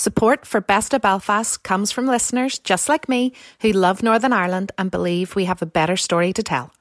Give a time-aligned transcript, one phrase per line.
[0.00, 4.72] Support for Best of Belfast comes from listeners just like me who love Northern Ireland
[4.78, 6.72] and believe we have a better story to tell.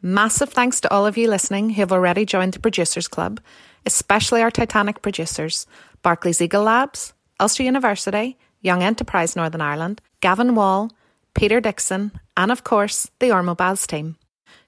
[0.00, 3.38] Massive thanks to all of you listening who have already joined the Producers Club,
[3.84, 5.66] especially our Titanic producers
[6.00, 10.90] Barclays Eagle Labs, Ulster University, Young Enterprise Northern Ireland, Gavin Wall,
[11.34, 14.16] Peter Dixon, and of course, the Ormeau Baths team.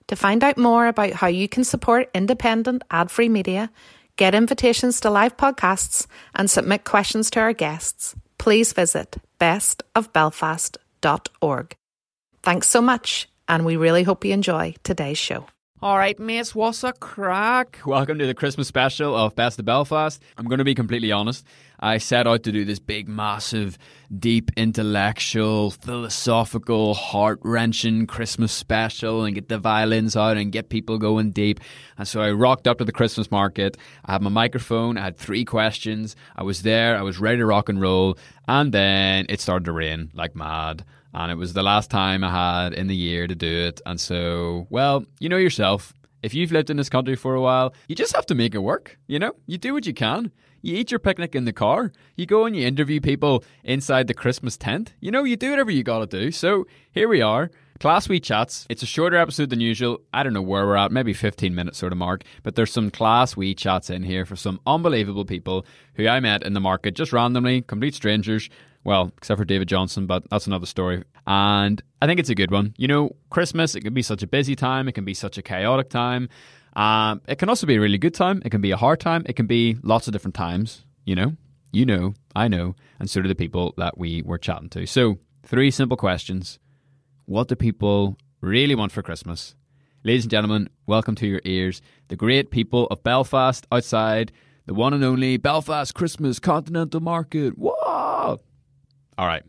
[0.09, 3.71] To find out more about how you can support independent, ad free media,
[4.17, 11.77] get invitations to live podcasts, and submit questions to our guests, please visit bestofbelfast.org.
[12.43, 15.47] Thanks so much, and we really hope you enjoy today's show.
[15.83, 17.81] All right, miss, what's a crack?
[17.85, 20.23] Welcome to the Christmas special of Best of Belfast.
[20.39, 21.45] I'm going to be completely honest.
[21.79, 23.77] I set out to do this big, massive,
[24.19, 30.97] deep, intellectual, philosophical, heart wrenching Christmas special and get the violins out and get people
[30.97, 31.61] going deep.
[31.99, 33.77] And so I rocked up to the Christmas market.
[34.07, 34.97] I had my microphone.
[34.97, 36.17] I had three questions.
[36.37, 36.97] I was there.
[36.97, 38.17] I was ready to rock and roll.
[38.49, 42.31] And then it started to rain like mad and it was the last time I
[42.31, 43.81] had in the year to do it.
[43.87, 45.95] And so, well, you know yourself.
[46.23, 48.59] If you've lived in this country for a while, you just have to make it
[48.59, 48.99] work.
[49.07, 50.31] You know, you do what you can.
[50.61, 51.93] You eat your picnic in the car.
[52.17, 54.93] You go and you interview people inside the Christmas tent.
[55.01, 56.31] You know, you do whatever you got to do.
[56.31, 57.51] So here we are.
[57.81, 58.67] Class Wee Chats.
[58.69, 60.01] It's a shorter episode than usual.
[60.13, 62.91] I don't know where we're at, maybe 15 minutes sort of mark, but there's some
[62.91, 66.95] Class Wee Chats in here for some unbelievable people who I met in the market
[66.95, 68.49] just randomly, complete strangers,
[68.87, 71.03] well, except for David Johnson, but that's another story.
[71.27, 72.73] And I think it's a good one.
[72.79, 75.43] You know, Christmas, it can be such a busy time, it can be such a
[75.43, 76.29] chaotic time.
[76.77, 79.25] Um, it can also be a really good time, it can be a hard time,
[79.27, 81.33] it can be lots of different times, you know?
[81.73, 84.87] You know, I know, and so do the people that we were chatting to.
[84.87, 86.61] So, three simple questions.
[87.25, 89.57] What do people really want for Christmas?
[90.05, 91.83] Ladies and gentlemen, welcome to your ears.
[92.07, 94.31] The great people of Belfast outside
[94.67, 97.59] the one and only Belfast Christmas Continental Market.
[97.59, 98.39] Whoa!
[99.19, 99.43] All right.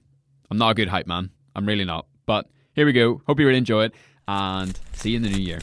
[0.49, 1.31] I'm not a good hype man.
[1.55, 2.05] I'm really not.
[2.25, 3.21] But here we go.
[3.27, 3.93] Hope you really enjoy it
[4.27, 5.59] and see you in the new year.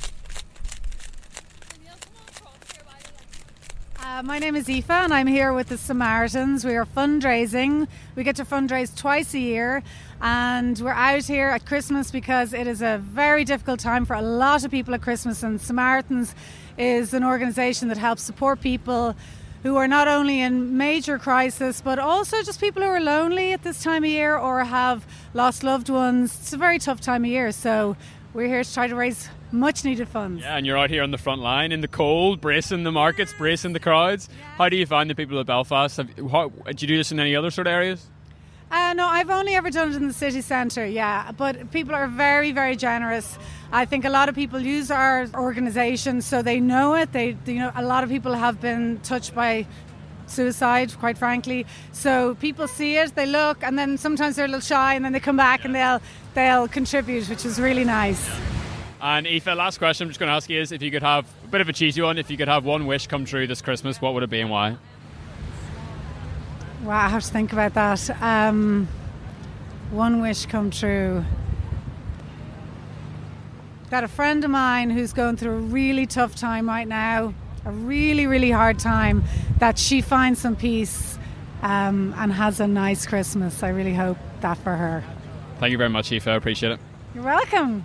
[4.15, 6.65] Uh, my name is Aoife and I'm here with the Samaritans.
[6.65, 7.89] We are fundraising.
[8.15, 9.83] We get to fundraise twice a year
[10.21, 14.23] and we're out here at Christmas because it is a very difficult time for a
[14.23, 16.35] lot of people at Christmas and Samaritans
[16.79, 19.17] is an organisation that helps support people
[19.65, 23.63] who are not only in major crisis but also just people who are lonely at
[23.65, 26.39] this time of year or have lost loved ones.
[26.41, 27.97] It's a very tough time of year, so
[28.35, 30.43] we're here to try to raise much needed funds.
[30.43, 33.33] Yeah, and you're out here on the front line in the cold, bracing the markets,
[33.33, 34.29] bracing the crowds.
[34.57, 35.97] How do you find the people of Belfast?
[35.97, 38.07] Have, how, do you do this in any other sort of areas?
[38.75, 41.31] Uh, no, I've only ever done it in the city centre, yeah.
[41.31, 43.39] But people are very, very generous.
[43.71, 47.13] I think a lot of people use our organisation so they know it.
[47.13, 49.69] They, you know, a lot of people have been touched by
[50.27, 51.67] suicide, quite frankly.
[51.93, 55.13] So people see it, they look, and then sometimes they're a little shy, and then
[55.13, 56.01] they come back and they'll
[56.35, 58.29] they'll contribute, which is really nice.
[59.01, 61.27] And Aoife, last question I'm just going to ask you is if you could have
[61.45, 63.63] a bit of a cheesy one, if you could have one wish come true this
[63.63, 64.79] Christmas, what would it be and why?
[66.85, 68.23] Wow, I have to think about that.
[68.23, 68.89] Um,
[69.91, 71.25] one wish come true.
[73.91, 77.33] Got a friend of mine who's going through a really tough time right now,
[77.65, 79.25] a really, really hard time,
[79.61, 81.19] that she finds some peace
[81.63, 83.63] um, and has a nice Christmas.
[83.63, 85.03] I really hope that for her.
[85.61, 86.29] Thank you very much, Aoife.
[86.29, 86.81] I appreciate it.
[87.15, 87.83] You're welcome.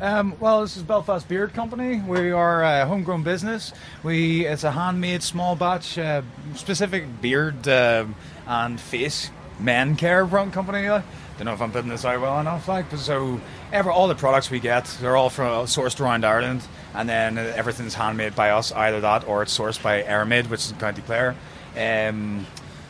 [0.00, 2.00] Um, well, this is Belfast Beard Company.
[2.00, 3.72] We are a homegrown business.
[4.02, 6.22] We it's a handmade small batch, uh,
[6.56, 8.06] specific beard uh,
[8.46, 10.88] and face men care brand company.
[10.88, 11.04] I
[11.38, 12.66] don't know if I'm putting this out well enough.
[12.66, 13.40] Like, so
[13.72, 17.94] ever all the products we get, they're all from sourced around Ireland, and then everything's
[17.94, 21.36] handmade by us, either that or it's sourced by Airmid, which is in County Clare.
[21.76, 22.46] Um,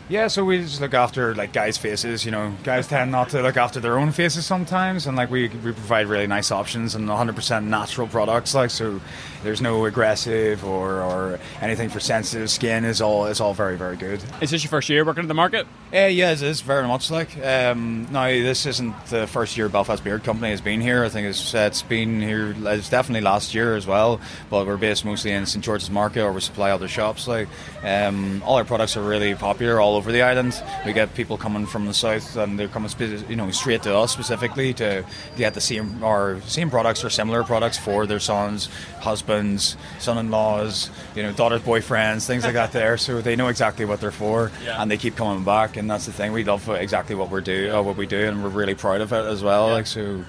[0.08, 2.24] yeah, so we just look after like guys' faces.
[2.24, 5.48] You know, guys tend not to look after their own faces sometimes, and like we
[5.48, 8.54] we provide really nice options and 100% natural products.
[8.54, 9.00] Like so,
[9.42, 12.84] there's no aggressive or, or anything for sensitive skin.
[12.84, 14.22] is all is all very very good.
[14.42, 15.66] Is this your first year working at the market?
[15.92, 17.36] Uh, yeah, it is very much like.
[17.38, 21.04] Um, now this isn't the first year Belfast Beard Company has been here.
[21.04, 22.54] I think it's it's been here.
[22.66, 24.20] It's definitely last year as well.
[24.50, 27.26] But we're based mostly in St George's Market, or we supply other shops.
[27.26, 27.48] Like
[27.82, 30.62] um, all our products are really popular all over the island.
[30.86, 32.90] We get people coming from the south, and they're coming,
[33.28, 35.04] you know, straight to us specifically to
[35.36, 38.68] get the same or same products or similar products for their sons,
[39.00, 42.64] husbands, son-in-laws, you know, daughters, boyfriends, things like that.
[42.74, 44.80] There, so they know exactly what they're for, Yeah.
[44.82, 45.76] and they keep coming back.
[45.76, 46.32] And that's the thing.
[46.32, 49.12] We love exactly what we're do, uh, what we do, and we're really proud of
[49.12, 49.68] it as well.
[49.68, 50.24] Like so.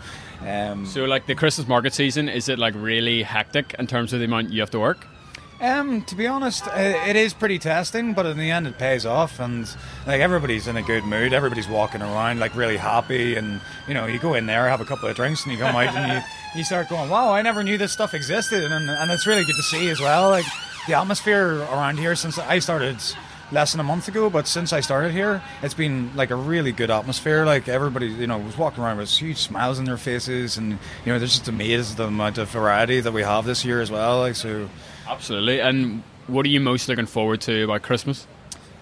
[0.46, 4.20] Um, So, like the Christmas market season, is it like really hectic in terms of
[4.20, 5.08] the amount you have to work?
[5.62, 9.06] Um, to be honest, i- it is pretty testing, but in the end, it pays
[9.06, 9.68] off, and
[10.06, 11.32] like everybody's in a good mood.
[11.34, 14.86] Everybody's walking around like really happy, and you know, you go in there, have a
[14.86, 16.22] couple of drinks, and you come out, and you
[16.60, 19.56] you start going, "Wow, I never knew this stuff existed," and and it's really good
[19.56, 20.30] to see as well.
[20.30, 20.46] Like
[20.88, 22.98] the atmosphere around here since I started
[23.52, 26.72] less than a month ago, but since I started here, it's been like a really
[26.72, 27.46] good atmosphere.
[27.46, 30.78] Like everybody, you know, was walking around with huge smiles on their faces, and you
[31.14, 33.92] know, they're just amazed at the amount of variety that we have this year as
[33.92, 34.20] well.
[34.20, 34.70] Like so.
[35.08, 35.60] Absolutely.
[35.60, 38.28] And what are you most looking forward to about Christmas?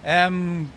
[0.05, 0.71] Um,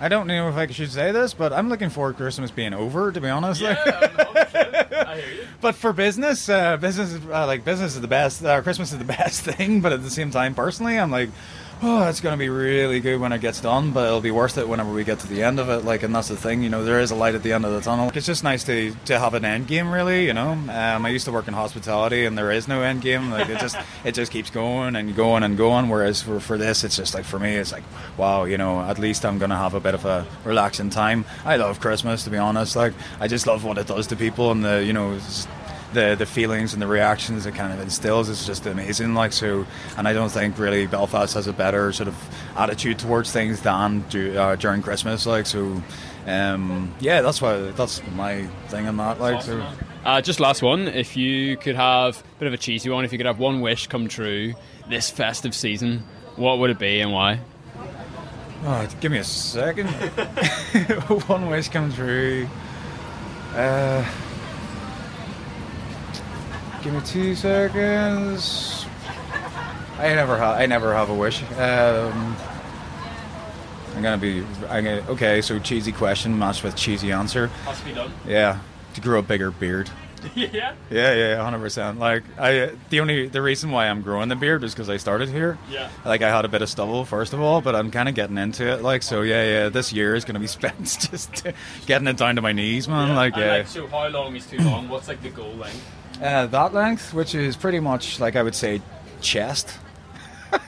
[0.00, 2.72] I don't know if I should say this, but I'm looking forward to Christmas being
[2.72, 3.10] over.
[3.10, 3.78] To be honest, like,
[5.60, 8.44] but for business, uh, business is uh, like business is the best.
[8.44, 11.30] Uh, Christmas is the best thing, but at the same time, personally, I'm like,
[11.82, 14.58] oh, it's going to be really good when it gets done, but it'll be worth
[14.58, 15.84] it whenever we get to the end of it.
[15.84, 17.72] Like, and that's the thing, you know, there is a light at the end of
[17.72, 18.10] the tunnel.
[18.14, 20.26] It's just nice to to have an end game, really.
[20.26, 20.70] You know, um,
[21.06, 23.30] I used to work in hospitality, and there is no end game.
[23.30, 25.88] Like, it just it just keeps going and going and going.
[25.88, 27.84] Whereas for for this, it's just like for me, it's like,
[28.16, 31.24] wow, you know, at least I'm going to have a bit of a relaxing time.
[31.44, 32.76] I love Christmas, to be honest.
[32.76, 35.18] Like, I just love what it does to people, and the you know.
[35.92, 39.14] The the feelings and the reactions it kind of instills is just amazing.
[39.14, 42.16] Like so, and I don't think really Belfast has a better sort of
[42.56, 45.26] attitude towards things than du- uh, during Christmas.
[45.26, 45.82] Like so,
[46.26, 49.20] um, yeah, that's why that's my thing on that.
[49.20, 49.64] Like so.
[50.04, 50.88] Uh, just last one.
[50.88, 53.60] If you could have a bit of a cheesy one, if you could have one
[53.60, 54.54] wish come true
[54.88, 56.04] this festive season,
[56.36, 57.40] what would it be and why?
[58.64, 59.86] Oh, give me a second.
[61.28, 62.48] One wish come true.
[63.54, 64.04] Uh,
[66.90, 68.86] give me two seconds.
[69.98, 70.56] I never have.
[70.56, 71.42] I never have a wish.
[71.52, 72.36] Um,
[73.94, 74.44] I'm gonna be.
[74.68, 75.04] I'm gonna.
[75.08, 77.48] Okay, so cheesy question matched with cheesy answer.
[77.48, 78.12] Has to be done.
[78.26, 78.60] Yeah,
[78.94, 79.90] to grow a bigger beard.
[80.34, 80.74] yeah.
[80.90, 81.98] Yeah, yeah, hundred percent.
[81.98, 85.28] Like I, the only the reason why I'm growing the beard is because I started
[85.28, 85.58] here.
[85.70, 85.90] Yeah.
[86.04, 88.38] Like I had a bit of stubble first of all, but I'm kind of getting
[88.38, 88.82] into it.
[88.82, 89.68] Like so, yeah, yeah.
[89.68, 91.46] This year is to be spent just
[91.86, 93.14] getting it down to my knees, man.
[93.14, 93.58] Like yeah.
[93.58, 94.88] Like, so how long is too long?
[94.88, 95.97] What's like the goal length?
[96.20, 98.80] Uh, that length, which is pretty much like I would say
[99.20, 99.78] chest.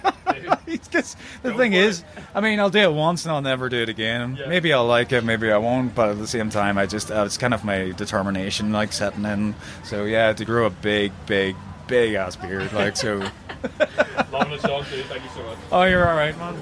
[0.71, 2.05] Because the Go thing is,
[2.35, 4.37] I mean, I'll do it once and I'll never do it again.
[4.37, 4.47] Yeah.
[4.47, 5.95] Maybe I'll like it, maybe I won't.
[5.95, 9.25] But at the same time, I just uh, it's kind of my determination, like setting
[9.25, 9.55] in.
[9.85, 11.57] So yeah, to grow a big, big,
[11.87, 13.19] big ass beard, like so.
[14.33, 15.05] Long and short, dude.
[15.07, 15.59] Thank you so much.
[15.73, 16.57] Oh, you're all right, man.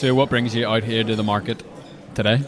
[0.00, 1.62] So, what brings you out here to the market
[2.14, 2.40] today?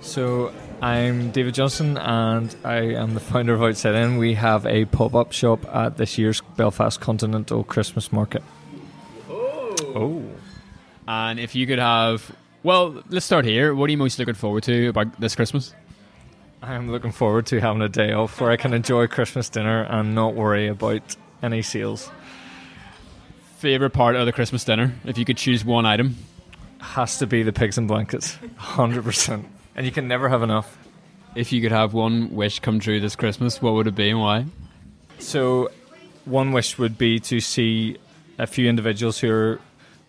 [0.00, 4.16] So I'm David Johnson, and I am the founder of Outside In.
[4.16, 8.42] We have a pop-up shop at this year's Belfast Continental Christmas Market.
[9.30, 10.22] Oh, oh.
[11.06, 12.34] And if you could have,
[12.64, 13.72] well, let's start here.
[13.72, 15.72] What are you most looking forward to about this Christmas?
[16.60, 20.12] I'm looking forward to having a day off where I can enjoy Christmas dinner and
[20.16, 22.10] not worry about any sales.
[23.58, 24.92] Favorite part of the Christmas dinner?
[25.04, 26.16] If you could choose one item.
[26.92, 29.48] Has to be the pigs and blankets, hundred percent.
[29.74, 30.78] And you can never have enough.
[31.34, 34.20] If you could have one wish come true this Christmas, what would it be and
[34.20, 34.44] why?
[35.18, 35.70] So,
[36.24, 37.96] one wish would be to see
[38.38, 39.60] a few individuals who are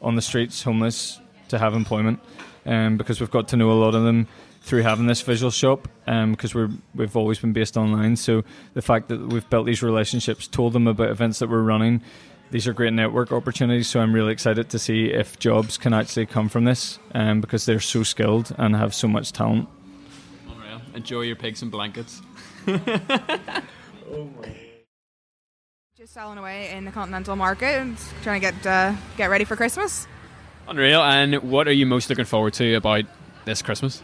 [0.02, 2.20] on the streets, homeless, to have employment,
[2.66, 4.28] um, because we've got to know a lot of them
[4.62, 8.16] through having this visual shop, um, because we're we've always been based online.
[8.18, 8.44] So
[8.74, 12.02] the fact that we've built these relationships, told them about events that we're running,
[12.52, 13.88] these are great network opportunities.
[13.88, 17.66] So I'm really excited to see if jobs can actually come from this, um, because
[17.66, 19.68] they're so skilled and have so much talent.
[20.50, 20.82] Unreal.
[20.94, 22.22] Enjoy your pigs and blankets.
[22.68, 22.74] oh
[25.98, 29.56] Just selling away in the continental market and trying to get uh, get ready for
[29.56, 30.08] Christmas.
[30.68, 31.02] Unreal.
[31.02, 33.06] And what are you most looking forward to about
[33.46, 34.02] this Christmas?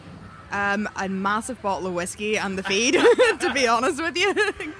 [0.51, 2.93] Um, a massive bottle of whiskey and the feed,
[3.39, 4.33] to be honest with you.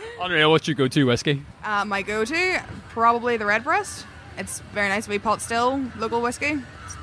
[0.22, 0.52] Unreal.
[0.52, 1.44] What's your go-to whiskey?
[1.64, 4.06] uh, my go-to, probably the Redbreast.
[4.38, 6.60] It's very nice, wee pot still, local whiskey.
[6.86, 6.96] It's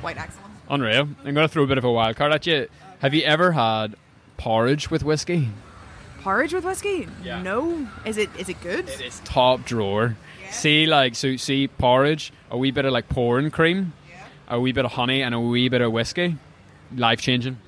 [0.00, 0.52] quite excellent.
[0.68, 1.08] Unreal.
[1.24, 2.68] I'm going to throw a bit of a wild card at you.
[3.00, 3.94] Have you ever had
[4.36, 5.48] porridge with whiskey?
[6.20, 7.08] Porridge with whiskey?
[7.22, 7.40] Yeah.
[7.42, 7.88] No.
[8.04, 8.88] Is it is it good?
[8.88, 10.16] It is top drawer.
[10.50, 14.24] See, like, so see porridge, a wee bit of like pouring cream, yeah.
[14.48, 16.36] a wee bit of honey, and a wee bit of whiskey.
[16.96, 17.58] Life changing.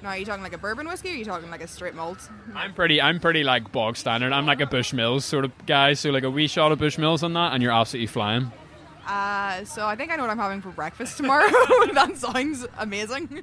[0.00, 1.94] Now, are you talking like a bourbon whiskey or are you talking like a straight
[1.94, 2.30] malt?
[2.54, 4.32] I'm pretty, I'm pretty like bog standard.
[4.32, 5.94] I'm like a Bushmills sort of guy.
[5.94, 8.52] So like a wee shot of Bushmills on that, and you're absolutely flying.
[9.06, 11.48] Uh, so I think I know what I'm having for breakfast tomorrow.
[11.94, 13.42] that sounds amazing.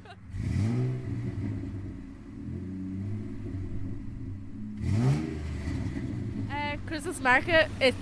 [6.52, 7.68] Uh, Christmas market.
[7.82, 7.98] It's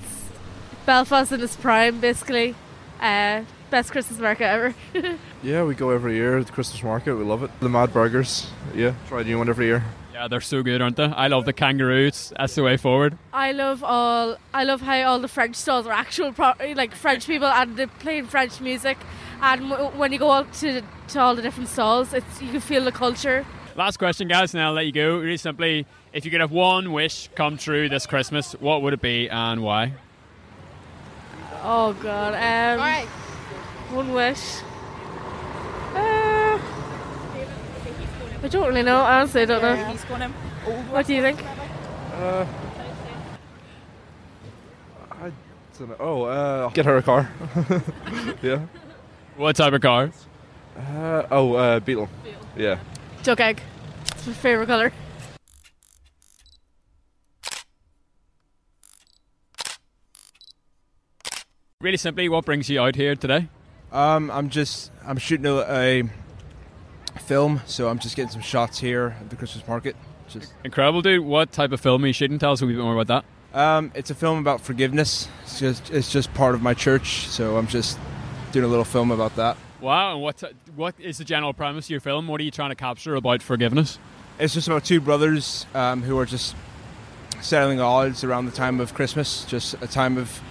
[0.85, 2.53] Belfast in its prime, basically.
[2.99, 4.75] Uh, best Christmas market ever.
[5.43, 7.15] Yeah, we go every year at the Christmas market.
[7.15, 7.51] We love it.
[7.59, 8.49] The Mad Burgers.
[8.73, 9.83] Yeah, try a new one every year.
[10.13, 11.03] Yeah, they're so good, aren't they?
[11.05, 12.31] I love the kangaroos.
[12.37, 13.17] That's the way forward.
[13.33, 14.37] I love all.
[14.53, 17.87] I love how all the French stalls are actual, pro- like French people, and they're
[17.87, 18.97] playing French music.
[19.41, 22.61] And w- when you go out to to all the different stalls, it's you can
[22.61, 23.45] feel the culture.
[23.75, 25.17] Last question, guys, and I'll let you go.
[25.17, 29.01] Really simply, if you could have one wish come true this Christmas, what would it
[29.01, 29.93] be and why?
[31.63, 32.33] Oh God.
[32.35, 33.07] Um,
[33.95, 34.39] One wish.
[38.43, 38.97] I don't really know.
[38.97, 39.93] Honestly, I don't know.
[40.91, 41.41] What do you think?
[42.13, 42.45] Uh,
[45.11, 45.31] I
[45.79, 45.95] don't know.
[45.97, 47.31] Oh, uh, get her a car.
[48.41, 48.65] yeah.
[49.37, 50.11] What type of car?
[50.77, 52.09] Uh, oh, uh, Beetle.
[52.57, 52.79] Yeah.
[53.23, 53.61] Duck egg.
[54.11, 54.91] It's my favorite color.
[61.79, 63.47] Really simply, what brings you out here today?
[63.93, 66.03] Um, I'm just I'm shooting a, a
[67.21, 69.95] film, so I'm just getting some shots here at the Christmas market.
[70.27, 71.25] Just Incredible, dude.
[71.25, 72.39] What type of film are you shooting?
[72.39, 73.57] Tell us a wee bit more about that.
[73.59, 75.27] um, it's a film about forgiveness.
[75.43, 77.99] It's just it's just part of my church, so I'm just
[78.51, 79.57] doing a little film about that.
[79.81, 80.41] Wow, and what
[80.75, 82.27] what is the general premise of your film?
[82.27, 83.99] What are you trying to capture about forgiveness?
[84.39, 86.55] It's just about two brothers um, who are just
[87.41, 90.41] settling odds around the time of Christmas, just a time of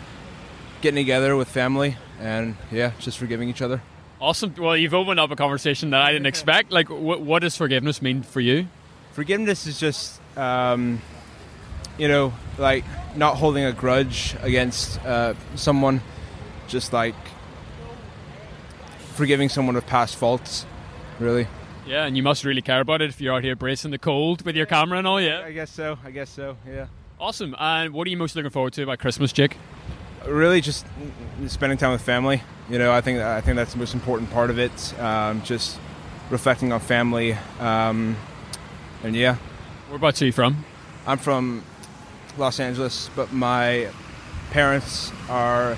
[0.83, 3.83] getting together with family, and yeah, just forgiving each other.
[4.23, 4.55] Awesome.
[4.57, 6.71] Well, you've opened up a conversation that I didn't expect.
[6.71, 8.69] Like, what, what does forgiveness mean for you?
[9.15, 11.03] Forgiveness is just, um,
[11.99, 12.85] you know, like
[13.17, 16.01] not holding a grudge against uh, someone,
[16.69, 17.17] just like
[19.15, 20.67] forgiving someone of past faults,
[21.19, 21.49] really.
[21.85, 24.43] Yeah, and you must really care about it if you're out here bracing the cold
[24.43, 25.21] with your camera and all.
[25.21, 25.41] Yeah.
[25.41, 25.99] I guess so.
[26.05, 26.57] I guess so.
[26.65, 26.87] Yeah.
[27.19, 27.57] Awesome.
[27.59, 29.57] And what are you most looking forward to about Christmas, Jake?
[30.27, 30.87] Really, just
[31.49, 32.43] spending time with family.
[32.71, 35.01] You know, I think I think that's the most important part of it.
[35.01, 35.79] Um, just
[36.31, 38.17] reflecting on family, um,
[39.03, 39.37] and yeah.
[39.89, 40.65] Whereabouts are you from?
[41.07, 41.65] I'm from
[42.39, 43.89] Los Angeles, but my
[44.51, 45.77] parents are.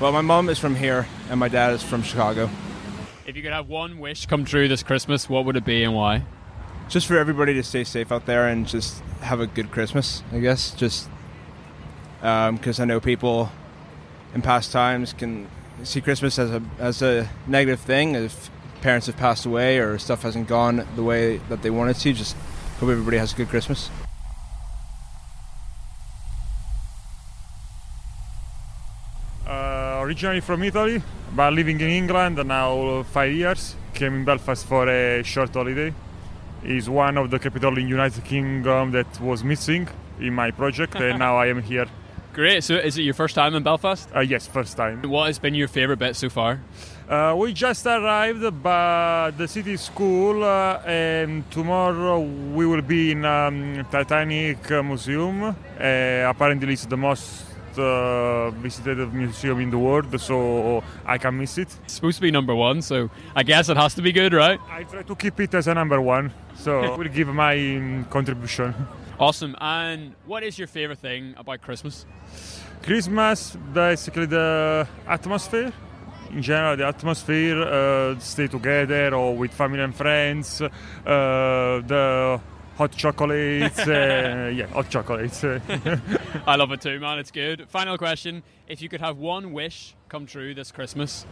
[0.00, 2.50] Well, my mom is from here, and my dad is from Chicago.
[3.26, 5.94] If you could have one wish come true this Christmas, what would it be and
[5.94, 6.24] why?
[6.88, 10.40] Just for everybody to stay safe out there and just have a good Christmas, I
[10.40, 10.72] guess.
[10.72, 11.08] Just
[12.20, 13.50] because I know people
[14.34, 15.48] in past times can
[15.82, 18.50] see Christmas as a as a negative thing if
[18.82, 22.12] parents have passed away or stuff hasn't gone the way that they wanted to.
[22.12, 22.36] Just
[22.78, 23.90] hope everybody has a good Christmas.
[29.46, 31.02] Uh, originally from Italy,
[31.34, 33.76] but living in England now five years.
[33.94, 35.94] Came in Belfast for a short holiday.
[36.64, 39.86] Is one of the capital in United Kingdom that was missing
[40.18, 41.86] in my project, and now I am here.
[42.34, 42.64] Great.
[42.64, 44.08] So, is it your first time in Belfast?
[44.12, 45.02] Uh, yes, first time.
[45.02, 46.60] What has been your favourite bit so far?
[47.08, 53.12] Uh, we just arrived, but the city is cool, uh, and tomorrow we will be
[53.12, 55.44] in um, Titanic Museum.
[55.44, 55.54] Uh,
[56.26, 57.44] apparently, it's the most
[57.78, 61.68] uh, visited museum in the world, so I can miss it.
[61.84, 64.58] It's supposed to be number one, so I guess it has to be good, right?
[64.68, 68.06] I try to keep it as a number one, so I will give my um,
[68.10, 68.74] contribution.
[69.18, 69.54] Awesome.
[69.60, 72.04] And what is your favourite thing about Christmas?
[72.82, 75.72] Christmas, basically the atmosphere.
[76.30, 80.70] In general, the atmosphere, uh, stay together or with family and friends, uh,
[81.06, 82.40] the
[82.76, 85.44] hot chocolates, uh, yeah, hot chocolates.
[86.46, 87.20] I love it too, man.
[87.20, 87.68] It's good.
[87.68, 91.24] Final question: If you could have one wish come true this Christmas,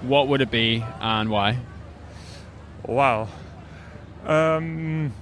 [0.00, 1.58] what would it be and why?
[2.86, 3.28] Wow.
[4.26, 5.12] Um,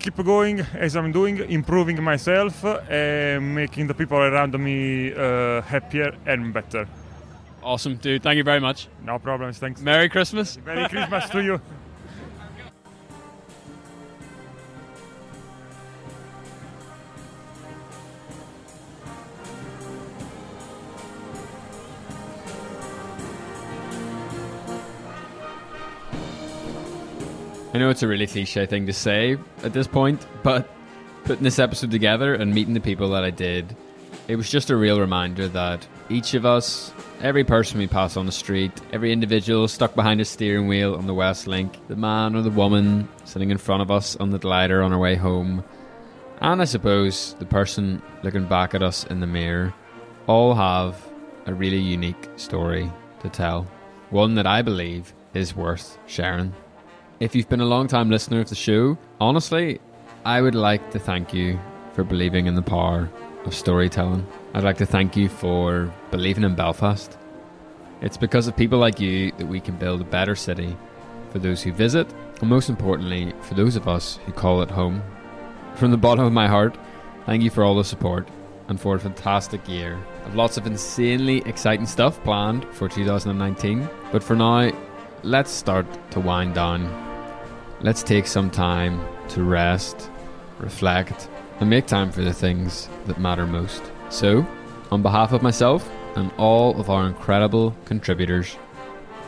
[0.00, 6.14] keep going as I'm doing, improving myself, and making the people around me uh, happier
[6.26, 6.88] and better.
[7.62, 8.22] Awesome, dude.
[8.22, 8.88] Thank you very much.
[9.04, 9.58] No problems.
[9.58, 9.80] Thanks.
[9.82, 10.58] Merry Christmas.
[10.64, 11.60] Merry Christmas to you.
[27.72, 30.68] I know it's a really cliche thing to say at this point, but
[31.24, 33.76] putting this episode together and meeting the people that I did,
[34.26, 38.26] it was just a real reminder that each of us, every person we pass on
[38.26, 42.34] the street, every individual stuck behind a steering wheel on the West Link, the man
[42.34, 45.62] or the woman sitting in front of us on the glider on our way home,
[46.40, 49.72] and I suppose the person looking back at us in the mirror,
[50.26, 50.96] all have
[51.46, 53.62] a really unique story to tell.
[54.10, 56.52] One that I believe is worth sharing.
[57.20, 59.78] If you've been a long time listener of the show, honestly,
[60.24, 61.60] I would like to thank you
[61.92, 63.10] for believing in the power
[63.44, 64.26] of storytelling.
[64.54, 67.18] I'd like to thank you for believing in Belfast.
[68.00, 70.74] It's because of people like you that we can build a better city
[71.28, 72.10] for those who visit,
[72.40, 75.02] and most importantly, for those of us who call it home.
[75.74, 76.74] From the bottom of my heart,
[77.26, 78.28] thank you for all the support
[78.68, 80.02] and for a fantastic year.
[80.24, 84.72] I've lots of insanely exciting stuff planned for 2019, but for now,
[85.22, 87.09] let's start to wind down.
[87.82, 90.10] Let's take some time to rest,
[90.58, 93.82] reflect, and make time for the things that matter most.
[94.10, 94.46] So,
[94.90, 98.56] on behalf of myself and all of our incredible contributors,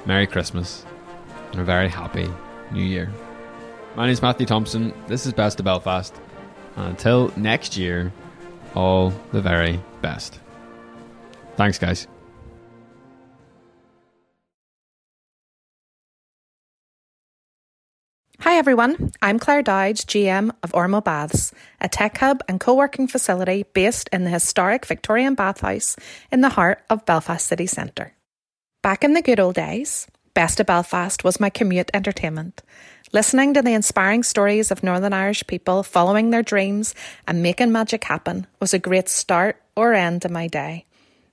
[0.04, 0.84] Merry Christmas
[1.52, 2.28] and a very happy
[2.72, 3.10] New Year.
[3.96, 4.92] My name is Matthew Thompson.
[5.06, 6.14] This is Best of Belfast.
[6.76, 8.12] And until next year,
[8.74, 10.40] all the very best.
[11.56, 12.06] Thanks, guys.
[18.42, 23.06] Hi everyone, I'm Claire Dodge, GM of Ormeau Baths, a tech hub and co working
[23.06, 25.94] facility based in the historic Victorian bathhouse
[26.32, 28.14] in the heart of Belfast city centre.
[28.82, 32.62] Back in the good old days, Best of Belfast was my commute entertainment.
[33.12, 36.96] Listening to the inspiring stories of Northern Irish people following their dreams
[37.28, 40.86] and making magic happen was a great start or end to my day.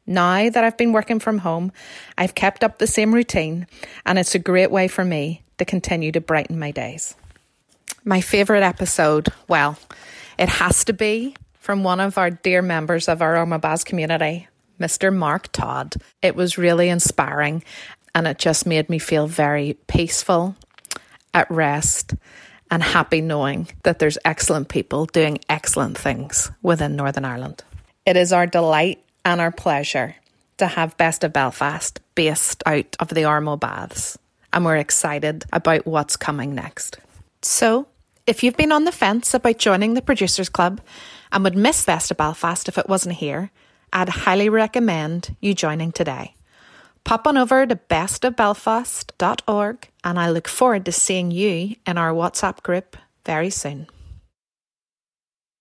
[0.10, 1.72] Now that I've been working from home,
[2.18, 3.68] I've kept up the same routine,
[4.08, 7.14] and it's a great way for me to continue to brighten my days.
[8.04, 9.78] My favourite episode, well,
[10.40, 14.48] it has to be from one of our dear members of our Baths community,
[14.80, 15.16] Mr.
[15.16, 15.94] Mark Todd.
[16.24, 17.64] It was really inspiring
[18.16, 20.56] and it just made me feel very peaceful,
[21.36, 22.16] at rest,
[22.72, 27.64] and happy knowing that there's excellent people doing excellent things within Northern Ireland.
[28.08, 30.16] It is our delight and our pleasure
[30.58, 34.18] to have Best of Belfast based out of the Ormeau Baths
[34.52, 36.98] and we're excited about what's coming next.
[37.42, 37.88] So,
[38.28, 40.82] if you've been on the fence about joining the Producers Club
[41.32, 43.50] and would miss Best of Belfast if it wasn't here,
[43.92, 46.36] I'd highly recommend you joining today.
[47.04, 52.62] Pop on over to bestofbelfast.org and I look forward to seeing you in our WhatsApp
[52.62, 52.96] group
[53.26, 53.88] very soon.